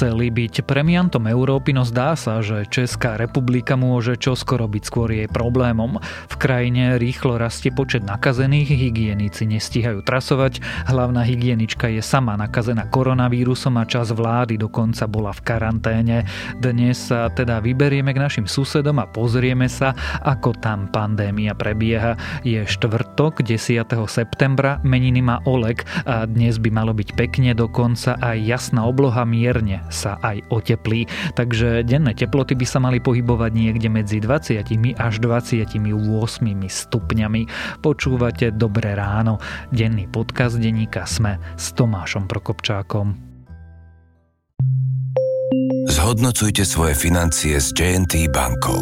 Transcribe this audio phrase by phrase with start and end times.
[0.00, 5.28] chceli byť premiantom Európy, no zdá sa, že Česká republika môže čoskoro byť skôr jej
[5.28, 6.00] problémom.
[6.32, 13.76] V krajine rýchlo rastie počet nakazených, hygienici nestíhajú trasovať, hlavná hygienička je sama nakazená koronavírusom
[13.76, 16.24] a čas vlády dokonca bola v karanténe.
[16.56, 19.92] Dnes sa teda vyberieme k našim susedom a pozrieme sa,
[20.24, 22.16] ako tam pandémia prebieha.
[22.40, 23.84] Je štvrtok 10.
[24.08, 29.89] septembra, meniny má Oleg a dnes by malo byť pekne, dokonca aj jasná obloha mierne
[29.90, 31.04] sa aj oteplí.
[31.36, 34.62] Takže denné teploty by sa mali pohybovať niekde medzi 20
[34.96, 35.76] až 28
[36.70, 37.42] stupňami.
[37.84, 39.42] Počúvate Dobré ráno.
[39.68, 43.30] Denný podcast denníka Sme s Tomášom Prokopčákom.
[45.90, 48.78] Zhodnocujte svoje financie s JNT bankou.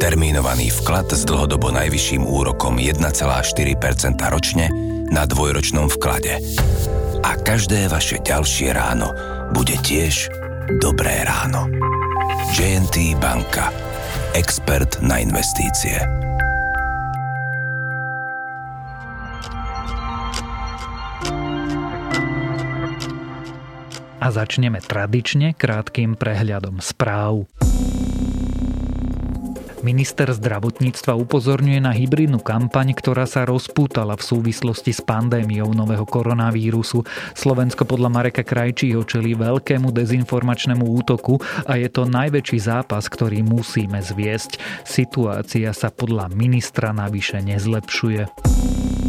[0.00, 4.72] Termínovaný vklad s dlhodobo najvyšším úrokom 1,4% ročne
[5.10, 6.40] na dvojročnom vklade.
[7.20, 9.12] A každé vaše ďalšie ráno
[9.52, 10.32] bude tiež
[10.80, 11.68] dobré ráno.
[12.56, 13.68] JNT Banka.
[14.32, 16.00] Expert na investície.
[24.20, 27.48] A začneme tradične krátkým prehľadom správ.
[29.80, 37.02] Minister zdravotníctva upozorňuje na hybridnú kampaň, ktorá sa rozpútala v súvislosti s pandémiou nového koronavírusu.
[37.32, 44.04] Slovensko podľa Mareka Krajčího čelí veľkému dezinformačnému útoku a je to najväčší zápas, ktorý musíme
[44.04, 44.60] zviesť.
[44.84, 48.99] Situácia sa podľa ministra navyše nezlepšuje.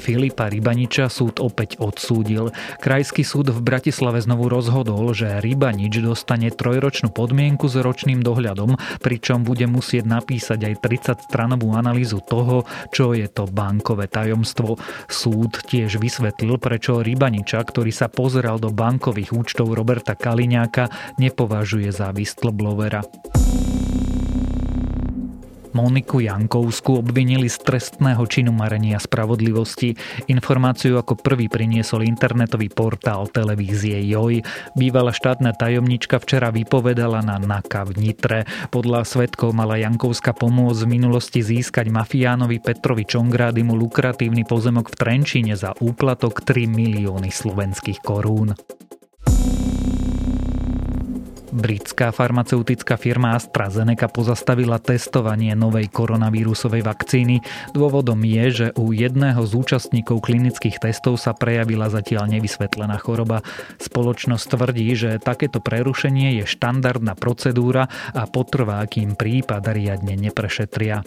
[0.00, 2.48] Filipa Rybaniča súd opäť odsúdil.
[2.80, 9.44] Krajský súd v Bratislave znovu rozhodol, že Rybanič dostane trojročnú podmienku s ročným dohľadom, pričom
[9.44, 14.80] bude musieť napísať aj 30-stranovú analýzu toho, čo je to bankové tajomstvo.
[15.06, 20.88] Súd tiež vysvetlil, prečo Rybaniča, ktorý sa pozeral do bankových účtov Roberta Kaliňáka,
[21.20, 23.04] nepovažuje za whistleblowera.
[25.80, 29.96] Moniku Jankovsku obvinili z trestného činu marenia spravodlivosti.
[30.28, 34.44] Informáciu ako prvý priniesol internetový portál televízie JOJ.
[34.76, 38.40] Bývalá štátna tajomnička včera vypovedala na NAKA v Nitre.
[38.68, 45.56] Podľa svetkov mala Jankovska pomôcť v minulosti získať mafiánovi Petrovi Čongrádimu lukratívny pozemok v Trenčíne
[45.56, 48.52] za úplatok 3 milióny slovenských korún.
[51.50, 57.42] Britská farmaceutická firma AstraZeneca pozastavila testovanie novej koronavírusovej vakcíny.
[57.74, 63.42] Dôvodom je, že u jedného z účastníkov klinických testov sa prejavila zatiaľ nevysvetlená choroba.
[63.82, 71.02] Spoločnosť tvrdí, že takéto prerušenie je štandardná procedúra a potrvá, kým prípad riadne neprešetria.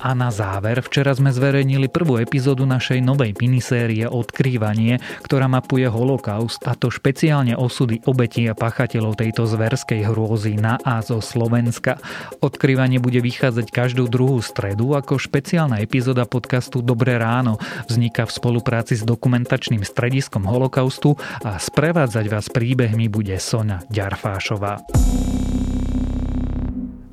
[0.00, 6.64] A na záver, včera sme zverejnili prvú epizódu našej novej minisérie Odkrývanie, ktorá mapuje holokaust
[6.64, 12.00] a to špeciálne osudy obetí a pachateľov tejto zverskej hrôzy na a zo Slovenska.
[12.40, 17.60] Odkrývanie bude vychádzať každú druhú stredu ako špeciálna epizóda podcastu Dobré ráno.
[17.84, 24.80] Vzniká v spolupráci s dokumentačným strediskom holokaustu a sprevádzať vás príbehmi bude Sonia Ďarfášová.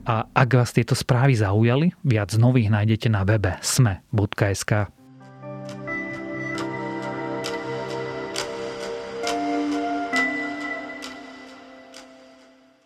[0.08, 4.97] A ak vás tieto správy zaujali, viac nových nájdete na webe sme.sk.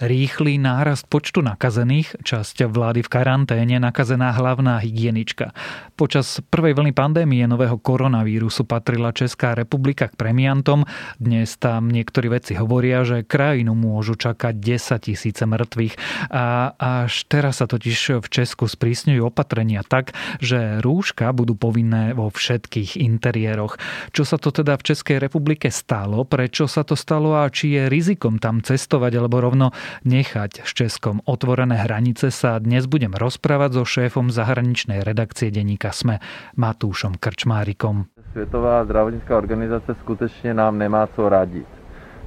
[0.02, 5.54] Rýchly nárast počtu nakazených, časť vlády v karanténe, nakazená hlavná hygienička.
[5.94, 10.90] Počas prvej vlny pandémie nového koronavírusu patrila Česká republika k premiantom.
[11.22, 15.94] Dnes tam niektorí veci hovoria, že krajinu môžu čakať 10 tisíce mŕtvych.
[16.34, 22.34] A až teraz sa totiž v Česku sprísňujú opatrenia tak, že rúška budú povinné vo
[22.34, 23.78] všetkých interiéroch.
[24.18, 27.86] Čo sa to teda v Českej republike stalo, prečo sa to stalo a či je
[27.86, 29.70] rizikom tam cestovať alebo rovno
[30.08, 36.20] nechať s Českom otvorené hranice sa dnes budem rozprávať so šéfom zahraničnej redakcie denníka SME
[36.56, 38.08] Matúšom Krčmárikom.
[38.32, 41.68] Světová zdravotnická organizace skutečně nám nemá co radit.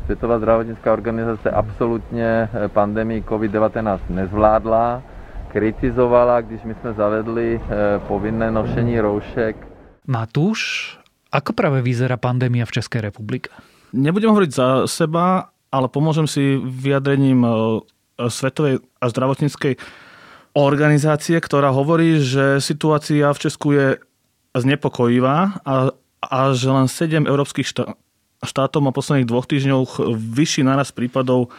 [0.04, 5.02] Světová zdravotnická organizace absolutně pandemii COVID-19 nezvládla,
[5.48, 9.56] kritizovala, když my jsme zavedli eh, povinné nošení roušek.
[10.04, 10.92] Matúš,
[11.32, 13.48] ako práve vyzerá pandémia v Českej republike?
[13.94, 17.50] Nebudem hovoriť za seba, ale pomôžem si vyjadrením e,
[18.30, 19.74] Svetovej a zdravotníckej
[20.54, 23.98] organizácie, ktorá hovorí, že situácia v Česku je
[24.54, 25.90] znepokojivá a,
[26.22, 27.74] a že len 7 európskych
[28.46, 31.50] štátov má posledných dvoch týždňoch vyšší naraz prípadov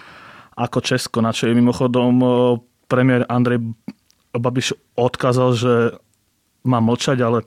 [0.55, 2.27] ako Česko, na čo je mimochodom e,
[2.87, 3.59] premiér Andrej
[4.31, 5.73] Babiš odkázal, že
[6.63, 7.43] má mlčať, ale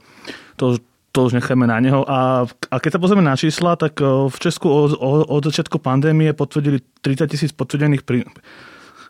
[0.61, 0.77] to,
[1.19, 2.07] to už necháme na neho.
[2.07, 4.95] A, a keď sa pozrieme na čísla, tak v Česku od,
[5.27, 8.23] od začiatku pandémie potvrdili 30 tisíc potvrdených prí,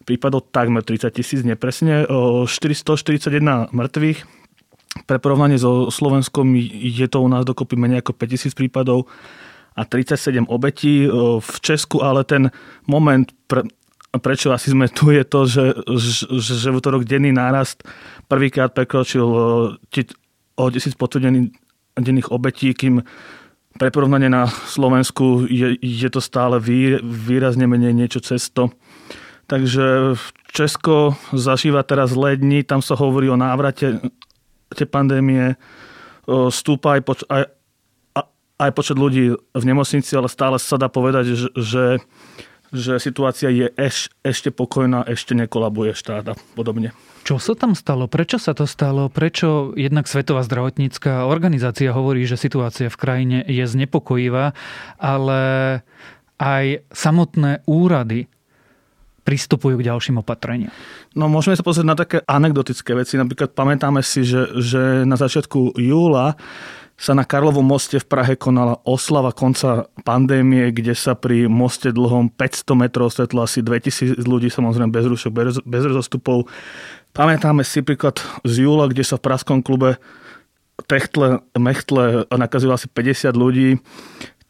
[0.09, 4.19] prípadov, takmer 30 tisíc, nepresne, 441 mŕtvych.
[5.05, 9.05] Pre porovnanie so Slovenskom je to u nás dokopy menej ako 5 tisíc prípadov
[9.77, 11.05] a 37 obetí.
[11.45, 12.49] V Česku ale ten
[12.89, 13.69] moment, pre,
[14.17, 17.85] prečo asi sme tu, je to, že, že, že v útorok denný nárast
[18.33, 19.29] prvýkrát prekročil
[20.57, 21.68] o tisíc potvrdených
[22.01, 23.03] denných obetí, kým
[23.79, 28.75] pre porovnanie na Slovensku je, je to stále vý, výrazne menej niečo cesto.
[29.49, 30.19] Takže
[30.53, 34.03] Česko zažíva teraz zlé dni, tam sa hovorí o návrate
[34.75, 35.57] tej pandémie,
[36.53, 37.49] stúpa aj, poč- aj,
[38.61, 41.85] aj počet ľudí v nemocnici, ale stále sa dá povedať, že, že,
[42.73, 46.93] že situácia je eš, ešte pokojná, ešte nekolabuje štát a podobne.
[47.25, 48.09] Čo sa tam stalo?
[48.09, 49.13] Prečo sa to stalo?
[49.13, 54.57] Prečo jednak Svetová zdravotnícká organizácia hovorí, že situácia v krajine je znepokojivá,
[54.97, 55.41] ale
[56.41, 58.33] aj samotné úrady
[59.29, 60.73] pristupujú k ďalším opatreniam?
[61.13, 63.21] No môžeme sa pozrieť na také anekdotické veci.
[63.21, 66.41] Napríklad pamätáme si, že, že na začiatku júla
[66.99, 72.27] sa na Karlovom moste v Prahe konala oslava konca pandémie, kde sa pri moste dlhom
[72.35, 76.51] 500 metrov stretlo asi 2000 ľudí, samozrejme bez rúšok, bez, bez rozostupov.
[77.15, 80.03] Pamätáme si príklad z júla, kde sa v Praskom klube
[80.91, 83.79] Techtle, Mechtle nakazilo asi 50 ľudí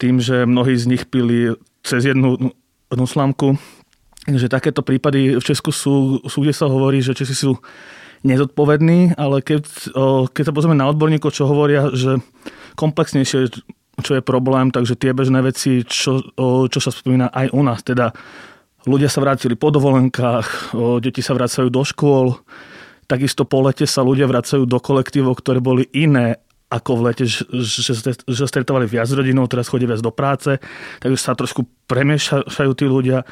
[0.01, 1.53] tým, že mnohí z nich pili
[1.85, 2.33] cez jednu,
[2.89, 3.61] jednu slamku
[4.27, 7.57] že takéto prípady v Česku sú, sú kde sa hovorí, že Česi sú
[8.23, 9.63] nezodpovední, ale keď,
[10.35, 12.19] keď sa pozrieme na odborníkov, čo hovoria, že
[12.75, 13.51] komplexnejšie,
[13.99, 16.23] čo je problém, takže tie bežné veci, čo,
[16.67, 18.11] čo sa spomína aj u nás, teda
[18.87, 22.39] ľudia sa vrátili po dovolenkách, deti sa vracajú do škôl,
[23.11, 26.39] takisto po lete sa ľudia vracajú do kolektívov, ktoré boli iné
[26.69, 27.49] ako v lete, že,
[28.29, 30.61] že stretovali viac rodinou, teraz chodia viac do práce,
[31.01, 33.25] takže sa trošku premiešajú tí ľudia.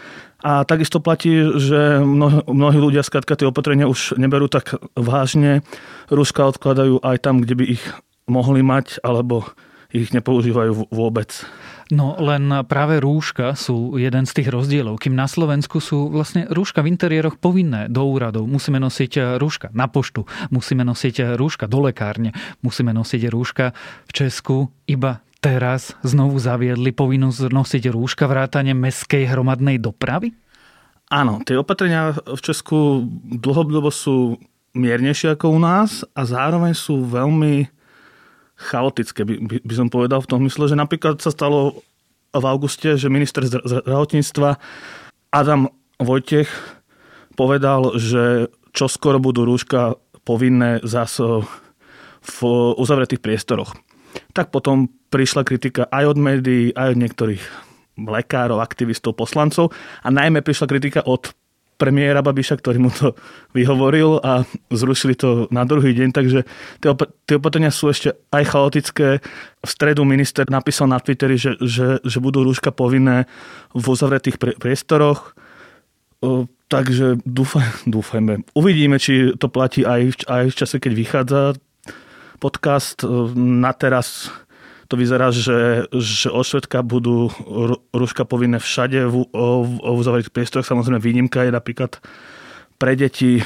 [0.45, 5.65] A takisto platí, že mnoho, mnohí ľudia skrátka tie opatrenia už neberú tak vážne,
[6.13, 7.83] rúška odkladajú aj tam, kde by ich
[8.29, 9.49] mohli mať, alebo
[9.89, 11.47] ich nepoužívajú vôbec.
[11.87, 14.99] No len práve rúška sú jeden z tých rozdielov.
[14.99, 18.43] Kým na Slovensku sú vlastne rúška v interiéroch povinné do úradov.
[18.43, 23.71] Musíme nosiť rúška na poštu, musíme nosiť rúška do lekárne, musíme nosiť rúška
[24.03, 30.33] v Česku iba teraz znovu zaviedli povinnosť nosiť rúška vrátane meskej hromadnej dopravy?
[31.07, 34.35] Áno, tie opatrenia v Česku dlhodobo sú
[34.75, 37.71] miernejšie ako u nás a zároveň sú veľmi
[38.57, 41.79] chaotické, by, by, by som povedal v tom mysle, že napríklad sa stalo
[42.33, 44.59] v auguste, že minister zdravotníctva
[45.31, 46.49] Adam Vojtech
[47.37, 51.45] povedal, že čo skoro budú rúška povinné zase
[52.21, 52.37] v
[52.75, 53.77] uzavretých priestoroch.
[54.33, 57.43] Tak potom prišla kritika aj od médií, aj od niektorých
[57.97, 59.73] lekárov, aktivistov, poslancov
[60.05, 61.33] a najmä prišla kritika od
[61.77, 63.13] premiéra Babiša, ktorý mu to
[63.53, 64.43] vyhovoril a
[64.73, 66.43] zrušili to na druhý deň, takže
[66.81, 69.21] tie, op- tie opatrenia sú ešte aj chaotické.
[69.61, 73.29] V stredu minister napísal na Twitteri, že, že, že budú rúška povinné
[73.77, 75.37] v uzavretých priestoroch.
[76.25, 78.41] O, takže dúfaj, dúfajme.
[78.57, 81.41] Uvidíme, či to platí aj, aj v čase, keď vychádza
[82.41, 83.05] podcast.
[83.37, 84.33] Na teraz
[84.87, 87.27] to vyzerá, že, že od Švedka budú
[87.91, 90.67] rúška povinné všade v, v, v uzavretých priestoroch.
[90.67, 91.99] Samozrejme výnimka je napríklad
[92.79, 93.43] pre deti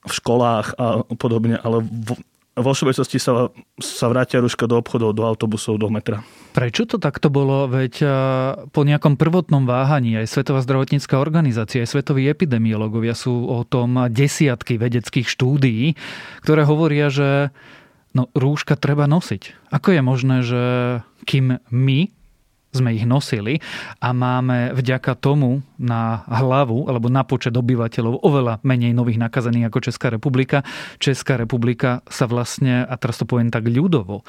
[0.00, 2.18] v školách a podobne, ale v,
[2.58, 6.26] vo všeobecnosti sa, sa vrátia rúška do obchodov, do autobusov, do metra.
[6.50, 7.70] Prečo to takto bolo?
[7.70, 8.02] Veď
[8.74, 14.74] po nejakom prvotnom váhaní aj Svetová zdravotnícká organizácia, aj svetoví epidemiológovia sú o tom desiatky
[14.74, 15.94] vedeckých štúdií,
[16.42, 17.54] ktoré hovoria, že
[18.10, 19.70] No rúška treba nosiť.
[19.70, 20.62] Ako je možné, že
[21.28, 22.00] kým my
[22.70, 23.58] sme ich nosili
[23.98, 29.78] a máme vďaka tomu na hlavu alebo na počet obyvateľov oveľa menej nových nakazených ako
[29.90, 30.62] Česká republika.
[31.02, 34.22] Česká republika sa vlastne, a teraz to poviem tak ľudovo,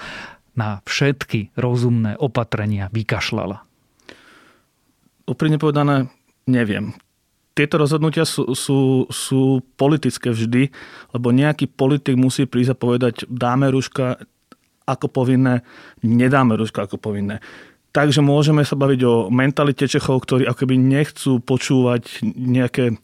[0.58, 3.62] na všetky rozumné opatrenia vykašľala.
[5.30, 6.10] Úprimne povedané,
[6.50, 6.98] neviem
[7.52, 10.72] tieto rozhodnutia sú, sú, sú politické vždy,
[11.12, 14.24] lebo nejaký politik musí prísť a povedať, dáme rúška
[14.88, 15.62] ako povinné,
[16.00, 17.44] nedáme rúška ako povinné.
[17.92, 22.96] Takže môžeme sa baviť o mentalite Čechov, ktorí akoby nechcú počúvať nejaké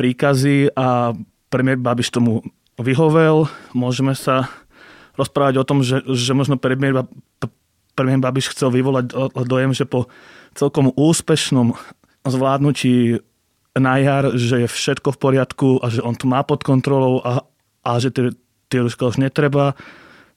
[0.00, 1.12] príkazy a
[1.52, 2.40] premiér Babiš tomu
[2.80, 3.44] vyhovel.
[3.76, 4.48] Môžeme sa
[5.20, 7.04] rozprávať o tom, že, že možno premiér,
[7.92, 9.12] premiér Babiš chcel vyvolať
[9.44, 10.08] dojem, že po
[10.56, 11.76] celkom úspešnom
[12.24, 13.20] zvládnutí
[13.78, 17.48] na jar, že je všetko v poriadku a že on to má pod kontrolou a,
[17.84, 18.36] a že tie,
[18.68, 19.72] tie rúška už netreba.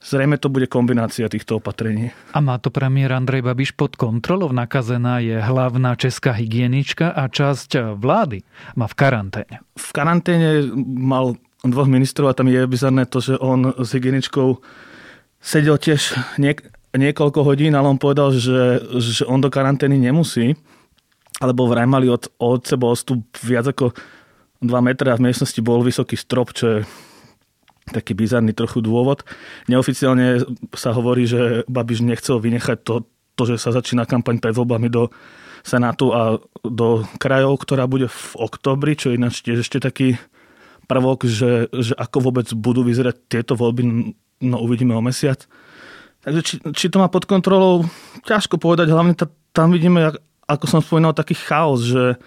[0.05, 2.13] Zrejme to bude kombinácia týchto opatrení.
[2.35, 4.53] A má to premiér Andrej Babiš pod kontrolou?
[4.53, 8.45] Nakazená je hlavná česká hygienička a časť vlády
[8.77, 9.55] má v karanténe.
[9.73, 14.61] V karanténe mal dvoch ministrov a tam je bizarné to, že on s hygieničkou
[15.41, 20.53] sedel tiež niek- niekoľko hodín, ale on povedal, že, že on do karantény nemusí,
[21.43, 23.91] alebo vraj mali od, od seba odstup viac ako
[24.63, 26.79] 2 metre a v miestnosti bol vysoký strop, čo je
[27.91, 29.21] taký bizarný trochu dôvod.
[29.69, 30.41] Neoficiálne
[30.73, 33.05] sa hovorí, že Babiš nechcel vynechať to,
[33.37, 35.11] to, že sa začína kampaň pred voľbami do
[35.65, 40.17] Senátu a do krajov, ktorá bude v oktobri, čo je ináč tiež ešte taký
[40.85, 44.13] prvok, že, že ako vôbec budú vyzerať tieto voľby,
[44.45, 45.41] no uvidíme o mesiac.
[46.21, 47.85] Takže či, či to má pod kontrolou,
[48.29, 50.13] ťažko povedať, hlavne ta, tam vidíme,
[50.45, 52.17] ako som spomínal, taký chaos, že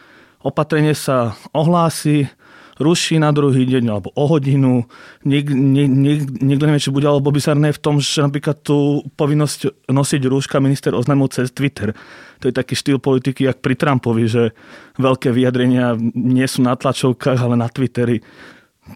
[0.43, 2.31] opatrenie sa ohlási,
[2.79, 4.87] ruší na druhý deň alebo o hodinu.
[5.27, 9.91] Nik, nik, nik, nikto nevie, či bude alebo bizarné v tom, že napríklad tú povinnosť
[9.91, 11.93] nosiť rúška minister oznámil cez Twitter.
[12.39, 14.55] To je taký štýl politiky, jak pri Trumpovi, že
[14.97, 18.23] veľké vyjadrenia nie sú na tlačovkách, ale na Twitteri.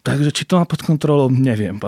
[0.06, 1.82] Takže či to má pod kontrolou, neviem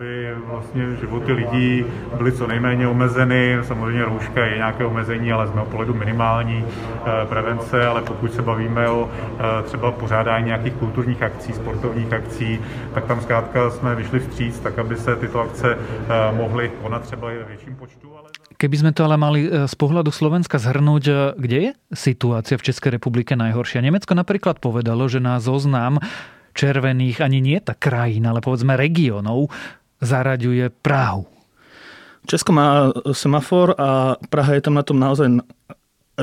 [0.00, 1.84] aby vlastně životy lidí
[2.16, 3.58] byly co nejméně omezeny.
[3.62, 8.42] Samozřejmě rouška je nějaké omezení, ale z mého pohledu minimální eh, prevence, ale pokud se
[8.42, 12.60] bavíme o eh, třeba pořádání nějakých kulturních akcí, sportovních akcí,
[12.94, 17.32] tak tam zkrátka jsme vyšli vstříc, tak aby se tyto akce eh, mohly konat třeba
[17.32, 18.08] i ve větším počtu.
[18.16, 18.28] Ale...
[18.60, 23.32] Keby sme to ale mali z pohľadu Slovenska zhrnúť, kde je situácia v Českej republike
[23.32, 23.80] najhoršia?
[23.80, 25.96] Nemecko napríklad povedalo, že na zoznam
[26.52, 29.48] červených ani nie tá krajín, ale povedzme regiónov
[30.00, 31.28] zaraďuje Prahu.
[32.28, 35.40] Česko má semafor a Praha je tam na tom naozaj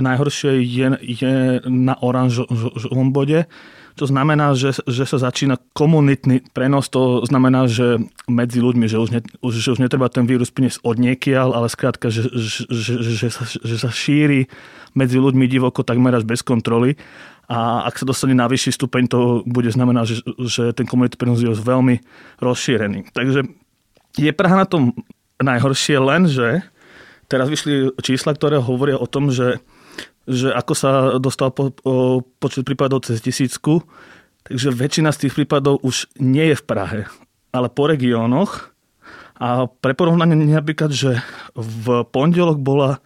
[0.01, 1.33] najhoršie je, je
[1.65, 3.49] na oranžovom bode.
[3.97, 6.85] To znamená, že, že sa začína komunitný prenos.
[6.93, 7.97] To znamená, že
[8.29, 12.13] medzi ľuďmi, že už, ne, že už netreba ten vírus priniesť od niekiaľ, ale skrátka,
[12.13, 14.53] že, že, že, že, sa, že sa šíri
[14.93, 16.93] medzi ľuďmi divoko takmer až bez kontroly.
[17.49, 19.19] A ak sa dostane na vyšší stupeň, to
[19.49, 20.15] bude znamenať, že,
[20.45, 21.97] že ten komunitný prenos je veľmi
[22.37, 23.09] rozšírený.
[23.17, 23.49] Takže
[24.15, 24.95] je Praha na tom
[25.41, 26.63] najhoršie len, že
[27.27, 29.59] teraz vyšli čísla, ktoré hovoria o tom, že,
[30.25, 33.83] že ako sa dostal po, po, počet prípadov cez tisícku,
[34.47, 36.99] takže väčšina z tých prípadov už nie je v Prahe,
[37.51, 38.73] ale po regiónoch.
[39.37, 41.21] A pre porovnanie napríklad, že
[41.53, 42.97] v pondelok bola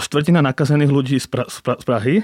[0.00, 2.16] štvrtina nakazených ľudí z, pra, z Prahy,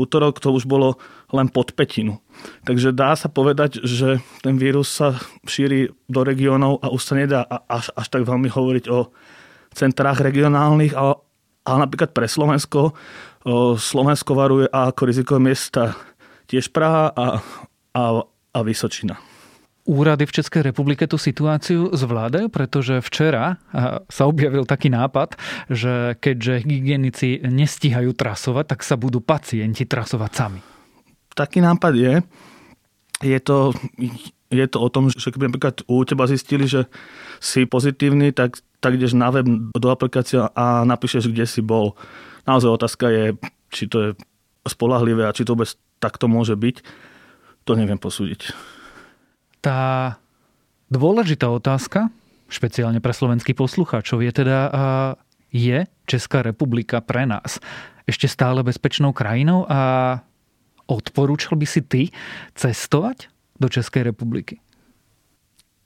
[0.00, 0.96] útorok to už bolo
[1.30, 2.24] len pod petinu.
[2.64, 7.44] Takže dá sa povedať, že ten vírus sa šíri do regiónov a už sa nedá
[7.68, 9.12] až, až tak veľmi hovoriť o
[9.76, 11.20] centrách regionálnych, ale,
[11.68, 12.96] ale napríklad pre Slovensko
[13.76, 15.96] Slovensko varuje a ako rizikové miesta
[16.44, 17.26] tiež Praha a,
[17.96, 18.02] a,
[18.52, 19.16] a Vysočina.
[19.90, 23.58] Úrady v Českej republike tú situáciu zvládajú, pretože včera
[24.06, 25.34] sa objavil taký nápad,
[25.66, 30.62] že keďže hygienici nestíhajú trasovať, tak sa budú pacienti trasovať sami.
[31.34, 32.14] Taký nápad je.
[33.26, 33.74] Je to,
[34.54, 36.86] je to o tom, že keby napríklad u teba zistili, že
[37.42, 41.98] si pozitívny, tak, tak ideš na web do aplikácie a napíšeš, kde si bol.
[42.46, 43.24] Naozaj otázka je,
[43.74, 44.10] či to je
[44.70, 46.76] spolahlivé a či to vôbec takto môže byť.
[47.66, 48.54] To neviem posúdiť.
[49.60, 50.16] Tá
[50.88, 52.08] dôležitá otázka,
[52.48, 54.58] špeciálne pre slovenských poslucháčov, je teda,
[55.52, 57.62] je Česká republika pre nás
[58.10, 60.18] ešte stále bezpečnou krajinou a
[60.90, 62.02] odporúčal by si ty
[62.58, 63.30] cestovať
[63.62, 64.58] do Českej republiky?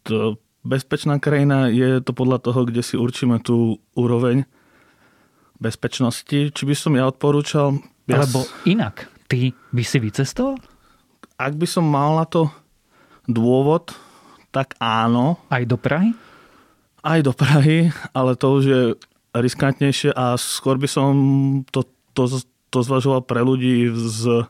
[0.08, 4.48] To bezpečná krajina je to podľa toho, kde si určíme tú úroveň
[5.60, 6.54] bezpečnosti.
[6.54, 7.76] Či by som ja odporúčal...
[8.08, 8.24] Ja...
[8.24, 10.56] Alebo inak, ty by si vycestoval?
[11.36, 12.48] Ak by som mal na to
[13.28, 13.92] dôvod,
[14.54, 15.40] tak áno.
[15.50, 16.14] Aj do Prahy?
[17.04, 18.82] Aj do Prahy, ale to už je
[19.34, 21.12] riskantnejšie a skôr by som
[21.68, 22.30] to, to,
[22.70, 24.46] to zvažoval pre ľudí z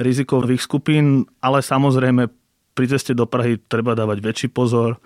[0.00, 2.30] rizikových skupín, ale samozrejme
[2.72, 5.02] pri ceste do Prahy treba dávať väčší pozor,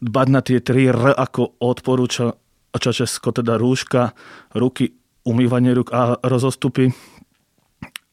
[0.00, 2.34] dbať na tie tri R, ako odporúča
[2.78, 4.14] Česko, teda rúška,
[4.54, 4.94] ruky,
[5.26, 6.94] umývanie ruk a rozostupy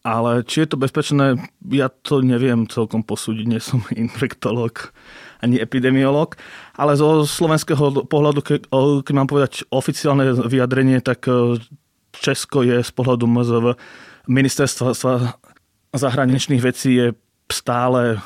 [0.06, 1.42] ale či je to bezpečné,
[1.74, 4.94] ja to neviem celkom posúdiť, nie som infektolog
[5.42, 6.38] ani epidemiolog,
[6.78, 8.40] ale zo slovenského pohľadu,
[9.02, 11.58] keď mám povedať oficiálne vyjadrenie, tak e,
[12.16, 13.76] Česko je z pohľadu MZV
[14.30, 14.96] ministerstva
[15.94, 17.08] zahraničných vecí je
[17.52, 18.18] stále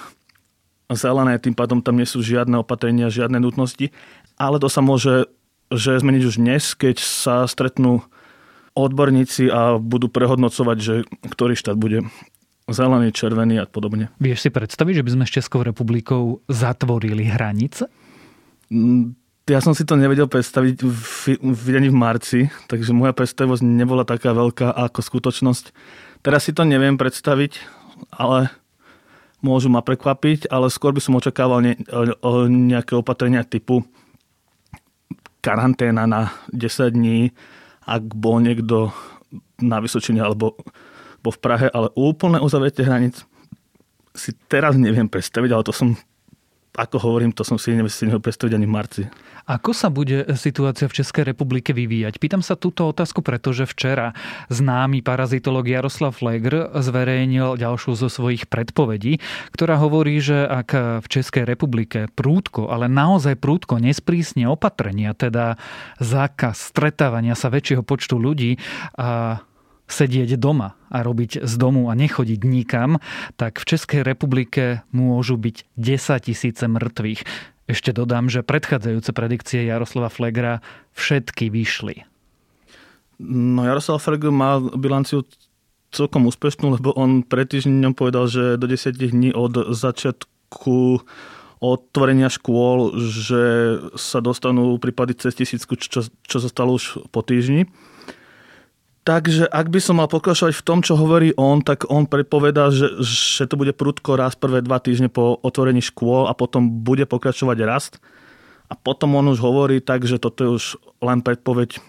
[0.94, 3.92] zelené, tým pádom tam nie sú žiadne opatrenia, žiadne nutnosti,
[4.38, 5.28] ale to sa môže
[5.70, 8.02] že zmeniť už dnes, keď sa stretnú
[8.74, 10.96] odborníci a budú prehodnocovať, že
[11.30, 12.06] ktorý štát bude
[12.70, 14.14] zelený, červený a podobne.
[14.22, 17.90] Vieš si predstaviť, že by sme s Českou republikou zatvorili hranice?
[18.70, 19.18] Mm,
[19.50, 20.86] ja som si to nevedel predstaviť
[21.42, 25.74] v deň v marci, takže moja predstavivosť nebola taká veľká ako skutočnosť.
[26.22, 27.58] Teraz si to neviem predstaviť,
[28.14, 28.54] ale
[29.42, 31.74] môžu ma prekvapiť, ale skôr by som očakával ne,
[32.70, 33.88] nejaké opatrenia typu
[35.40, 37.34] karanténa na 10 dní,
[37.89, 38.93] ak bol niekto
[39.58, 40.53] na Vysočine alebo
[41.19, 43.25] bol v Prahe, ale úplne uzavretie hraníc
[44.13, 45.98] si teraz neviem predstaviť, ale to som
[46.80, 49.04] ako hovorím, to som si neviem predstaviť ani v marci.
[49.50, 52.22] Ako sa bude situácia v Českej republike vyvíjať?
[52.22, 54.14] Pýtam sa túto otázku, pretože včera
[54.54, 59.18] známy parazitolog Jaroslav Flegr zverejnil ďalšiu zo svojich predpovedí,
[59.50, 65.58] ktorá hovorí, že ak v Českej republike prúdko, ale naozaj prúdko nesprísne opatrenia, teda
[65.98, 68.62] zákaz stretávania sa väčšieho počtu ľudí
[69.89, 73.01] sedieť doma a robiť z domu a nechodiť nikam,
[73.36, 77.22] tak v Českej republike môžu byť 10 tisíce mŕtvych.
[77.69, 80.62] Ešte dodám, že predchádzajúce predikcie Jaroslava Flegra
[80.98, 82.05] všetky vyšli.
[83.19, 85.27] No Jaroslav Flegr má bilanciu
[85.91, 91.03] celkom úspešnú, lebo on pred týždňom povedal, že do 10 dní od začiatku
[91.60, 93.43] otvorenia škôl, že
[94.00, 97.67] sa dostanú prípady cez tisícku, čo, čo zostalo už po týždni.
[99.10, 103.01] Takže ak by som mal pokračovať v tom, čo hovorí on, tak on predpovedá, že,
[103.01, 107.58] že to bude prudko raz prvé dva týždne po otvorení škôl a potom bude pokračovať
[107.66, 107.98] rast.
[108.70, 110.66] A potom on už hovorí tak, že toto je už
[111.01, 111.82] len predpoveď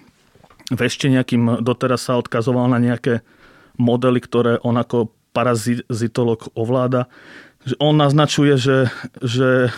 [0.72, 3.20] ešte nejakým doteraz sa odkazoval na nejaké
[3.76, 7.04] modely, ktoré on ako parazitolog ovláda.
[7.68, 8.88] Že on naznačuje, že,
[9.20, 9.68] že,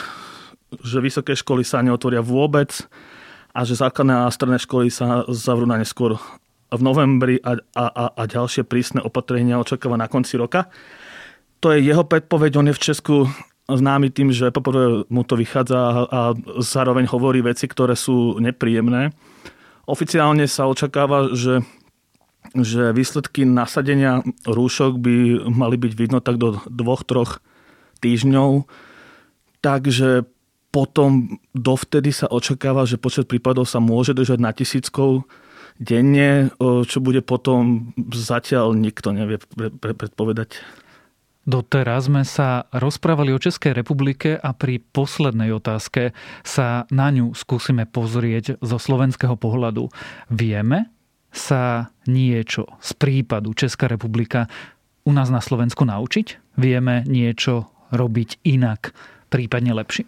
[0.79, 2.71] že vysoké školy sa neotvoria vôbec
[3.51, 6.23] a že základné a stredné školy sa zavrú na neskôr
[6.73, 10.73] v novembri a, a, a, a ďalšie prísne opatrenia očakáva na konci roka.
[11.63, 13.17] To je jeho predpoveď, on je v Česku
[13.71, 16.21] známy tým, že poprvé mu to vychádza a, a
[16.59, 19.15] zároveň hovorí veci, ktoré sú nepríjemné.
[19.87, 21.63] Oficiálne sa očakáva, že,
[22.55, 25.15] že výsledky nasadenia rúšok by
[25.51, 27.39] mali byť vidno tak do dvoch, troch
[28.03, 28.67] týždňov.
[29.63, 30.27] Takže
[30.75, 35.29] potom dovtedy sa očakáva, že počet prípadov sa môže držať na tisíckov
[35.81, 39.39] denne, čo bude potom zatiaľ nikto nevie
[39.79, 40.61] predpovedať.
[41.43, 46.15] Doteraz sme sa rozprávali o Českej republike a pri poslednej otázke
[46.47, 49.91] sa na ňu skúsime pozrieť zo slovenského pohľadu.
[50.31, 50.95] Vieme
[51.35, 54.47] sa niečo z prípadu Česká republika
[55.03, 56.55] u nás na Slovensku naučiť?
[56.63, 58.95] Vieme niečo robiť inak,
[59.27, 60.07] prípadne lepšie?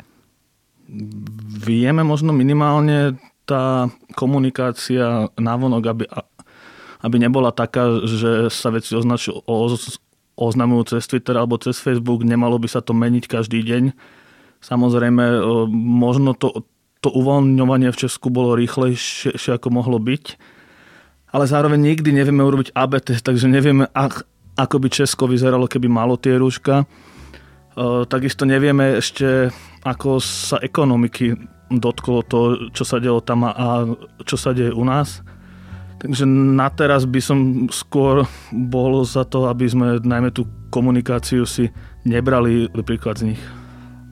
[1.66, 6.04] Vieme možno minimálne tá komunikácia návonok, aby,
[7.04, 9.44] aby nebola taká, že sa veci označujú,
[10.34, 13.92] oznamujú cez Twitter alebo cez Facebook, nemalo by sa to meniť každý deň.
[14.64, 15.44] Samozrejme,
[15.76, 16.64] možno to,
[17.04, 20.24] to uvoľňovanie v Česku bolo rýchlejšie, ako mohlo byť,
[21.36, 23.84] ale zároveň nikdy nevieme urobiť AB test, takže nevieme,
[24.56, 26.88] ako by Česko vyzeralo, keby malo tie rúška.
[28.08, 29.50] Takisto nevieme ešte,
[29.84, 31.34] ako sa ekonomiky
[31.70, 33.88] dotklo to, čo sa dialo tam a
[34.24, 35.24] čo sa deje u nás.
[36.04, 37.38] Takže na teraz by som
[37.72, 41.72] skôr bol za to, aby sme najmä tú komunikáciu si
[42.04, 43.42] nebrali príklad z nich.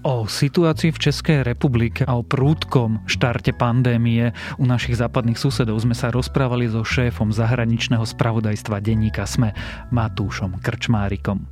[0.03, 5.95] O situácii v Českej republike a o prúdkom štarte pandémie u našich západných susedov sme
[5.95, 9.55] sa rozprávali so šéfom zahraničného spravodajstva denníka SME
[9.95, 11.47] Matúšom Krčmárikom.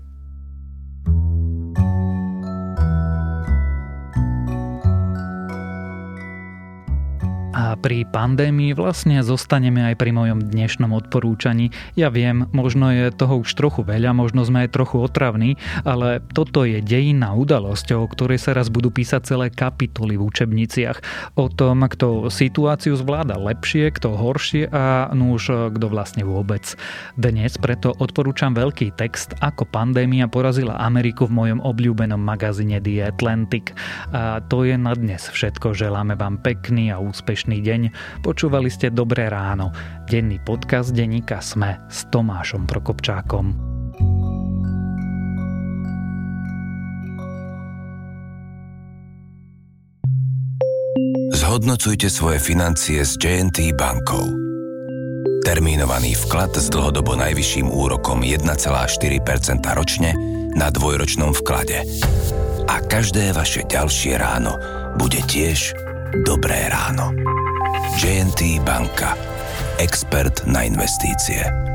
[7.80, 11.68] Pri pandémii vlastne zostaneme aj pri mojom dnešnom odporúčaní.
[11.92, 16.64] Ja viem, možno je toho už trochu veľa, možno sme aj trochu otravní, ale toto
[16.64, 21.02] je dejinná udalosť, o ktorej sa raz budú písať celé kapitoly v učebniciach.
[21.36, 26.78] O tom, kto situáciu zvláda lepšie, kto horšie a no kto vlastne vôbec.
[27.16, 33.72] Dnes preto odporúčam veľký text, ako pandémia porazila Ameriku v mojom obľúbenom magazíne The Atlantic.
[34.16, 35.72] A to je na dnes všetko.
[35.72, 37.82] Želáme vám pekný a úspešný dnešný deň.
[38.26, 39.70] Počúvali ste Dobré ráno,
[40.10, 43.70] denný podcast denníka Sme s Tomášom Prokopčákom.
[51.30, 54.26] Zhodnocujte svoje financie s JNT bankou.
[55.46, 58.78] Termínovaný vklad s dlhodobo najvyšším úrokom 1,4%
[59.74, 60.14] ročne
[60.54, 61.82] na dvojročnom vklade.
[62.70, 64.58] A každé vaše ďalšie ráno
[64.94, 65.74] bude tiež
[66.22, 67.10] dobré ráno.
[68.00, 69.12] JNT banka.
[69.76, 71.69] Expert na investície.